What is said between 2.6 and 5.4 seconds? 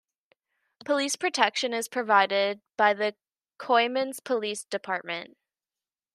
by the Coeymans Police Department.